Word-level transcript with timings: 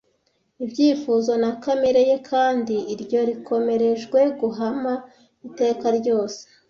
ibyifuzo, 0.63 1.31
na 1.43 1.51
kamere 1.63 2.01
ye 2.09 2.17
kandi 2.29 2.75
“iryo 2.93 3.19
rikomerejwe 3.29 4.19
guhama 4.39 4.93
iteka 5.47 5.85
ryose 5.97 6.41